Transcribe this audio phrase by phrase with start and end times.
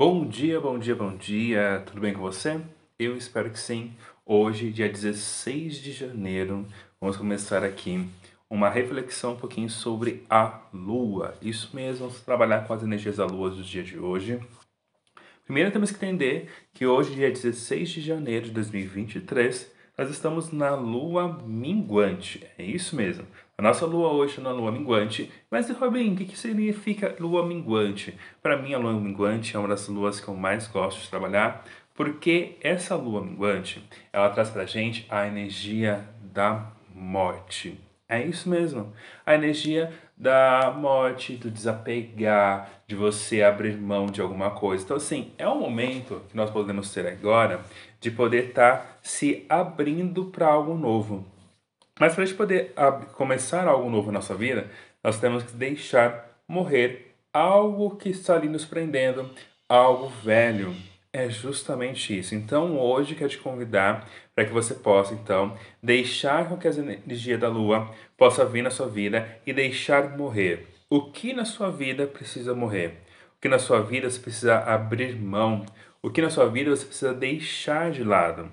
[0.00, 1.82] Bom dia, bom dia, bom dia.
[1.84, 2.60] Tudo bem com você?
[2.96, 3.96] Eu espero que sim.
[4.24, 6.64] Hoje, dia 16 de janeiro,
[7.00, 8.08] vamos começar aqui
[8.48, 11.34] uma reflexão um pouquinho sobre a lua.
[11.42, 14.38] Isso mesmo, vamos trabalhar com as energias da lua dos dias de hoje.
[15.44, 19.68] Primeiro temos que entender que hoje, dia 16 de janeiro de 2023,
[19.98, 22.46] nós estamos na lua minguante.
[22.56, 23.26] É isso mesmo.
[23.58, 25.28] A nossa lua hoje é na lua minguante.
[25.50, 28.16] Mas, Robin, o que, que significa lua minguante?
[28.40, 31.64] Para mim, a lua minguante é uma das luas que eu mais gosto de trabalhar,
[31.96, 37.80] porque essa lua minguante, ela traz para a gente a energia da morte.
[38.08, 38.92] É isso mesmo.
[39.26, 44.82] A energia da morte, do desapegar, de você abrir mão de alguma coisa.
[44.82, 47.60] Então, assim, é um momento que nós podemos ter agora
[48.00, 51.24] de poder estar tá se abrindo para algo novo.
[51.98, 52.72] Mas para a gente poder
[53.14, 54.70] começar algo novo na nossa vida,
[55.02, 59.28] nós temos que deixar morrer algo que está ali nos prendendo,
[59.68, 60.74] algo velho.
[61.12, 62.34] É justamente isso.
[62.34, 67.40] Então hoje quero te convidar para que você possa então deixar com que as energias
[67.40, 70.68] da lua possa vir na sua vida e deixar morrer.
[70.90, 73.02] O que na sua vida precisa morrer?
[73.38, 75.64] O que na sua vida você precisa abrir mão?
[76.02, 78.50] O que na sua vida você precisa deixar de lado?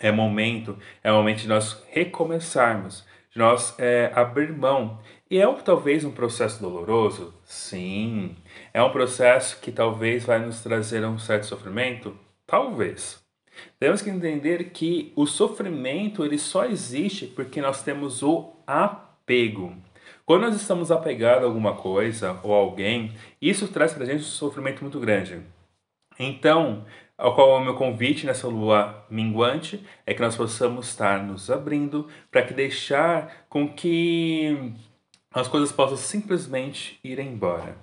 [0.00, 4.98] É momento, é momento de nós recomeçarmos, de nós é, abrir mão.
[5.30, 7.32] E é talvez um processo doloroso?
[7.44, 8.34] Sim.
[8.74, 12.18] É um processo que talvez vai nos trazer um certo sofrimento?
[12.44, 13.22] Talvez.
[13.78, 19.76] Temos que entender que o sofrimento ele só existe porque nós temos o apego.
[20.24, 24.24] Quando nós estamos apegados a alguma coisa ou alguém, isso traz para a gente um
[24.24, 25.40] sofrimento muito grande.
[26.18, 26.84] Então,
[27.16, 31.50] ao qual é o meu convite nessa lua minguante é que nós possamos estar nos
[31.50, 34.72] abrindo para que deixar com que
[35.32, 37.76] as coisas possam simplesmente ir embora.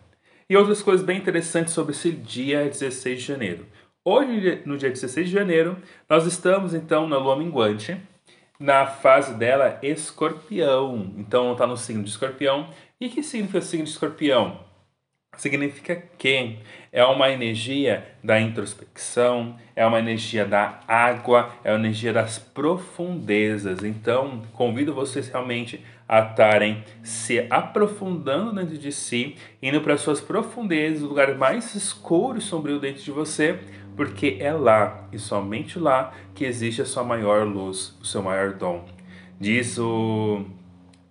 [0.50, 3.66] E outras coisas bem interessantes sobre esse dia 16 de janeiro.
[4.04, 7.98] Hoje, no dia 16 de janeiro, nós estamos então na lua minguante,
[8.60, 11.14] na fase dela escorpião.
[11.18, 12.70] Então está no signo de escorpião.
[13.00, 14.66] E que significa o signo de escorpião?
[15.38, 16.58] significa que
[16.92, 23.84] é uma energia da introspecção, é uma energia da água, é uma energia das profundezas.
[23.84, 31.02] Então, convido vocês realmente a estarem se aprofundando dentro de si, indo para suas profundezas,
[31.04, 33.60] o lugar mais escuro e sombrio dentro de você,
[33.96, 38.54] porque é lá e somente lá que existe a sua maior luz, o seu maior
[38.54, 38.86] dom.
[39.40, 40.46] Diz o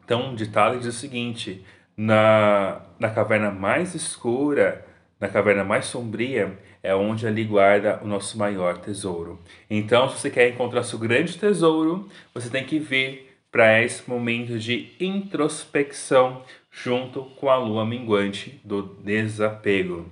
[0.05, 1.65] então ditado diz o seguinte:
[1.97, 4.84] na, na caverna mais escura,
[5.19, 9.41] na caverna mais sombria, é onde ali guarda o nosso maior tesouro.
[9.71, 14.59] Então, se você quer encontrar seu grande tesouro, você tem que vir para esse momento
[14.59, 20.06] de introspecção junto com a lua minguante do desapego.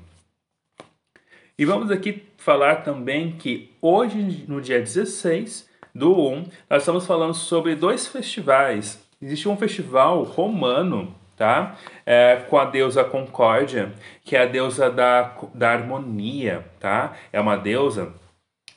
[1.58, 7.34] E vamos aqui falar também que hoje, no dia 16 do 1, nós estamos falando
[7.34, 9.02] sobre dois festivais.
[9.20, 11.76] Existe um festival romano tá?
[12.06, 13.92] É, com a deusa Concórdia,
[14.24, 17.14] que é a deusa da, da harmonia, tá?
[17.32, 18.14] É uma deusa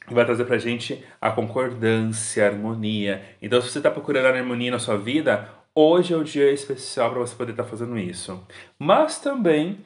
[0.08, 3.22] que vai trazer pra gente a concordância, a harmonia.
[3.41, 7.19] Então, se você está procurando harmonia na sua vida, hoje é o dia especial para
[7.19, 8.41] você poder estar tá fazendo isso.
[8.80, 9.80] Mas também,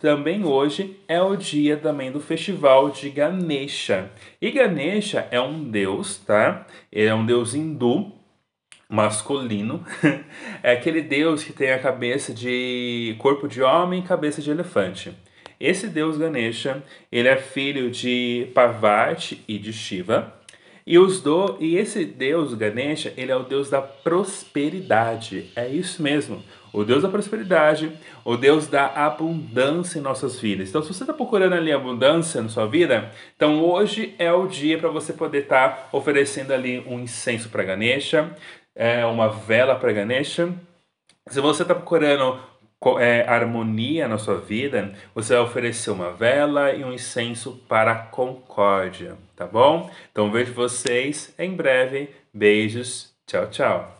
[0.00, 4.10] também hoje é o dia também do festival de Ganesha.
[4.40, 6.66] E Ganesha é um deus, tá?
[6.90, 8.12] Ele é um deus hindu
[8.88, 9.84] masculino
[10.62, 15.14] é aquele deus que tem a cabeça de corpo de homem e cabeça de elefante.
[15.60, 20.37] Esse deus Ganesha, ele é filho de Parvati e de Shiva.
[20.88, 25.50] E os do e esse deus Ganesha, ele é o deus da prosperidade.
[25.54, 26.42] É isso mesmo.
[26.72, 27.92] O Deus da prosperidade,
[28.24, 30.68] o Deus da abundância em nossas vidas.
[30.68, 34.78] Então, se você está procurando ali abundância na sua vida, então hoje é o dia
[34.78, 38.34] para você poder estar tá oferecendo ali um incenso para Ganesha
[38.78, 40.54] é, uma vela para Ganesha.
[41.26, 42.40] Se você está procurando
[43.00, 47.98] é, harmonia na sua vida, você vai oferecer uma vela e um incenso para a
[47.98, 49.90] concórdia, tá bom?
[50.12, 52.10] Então vejo vocês em breve.
[52.32, 53.97] Beijos, tchau, tchau.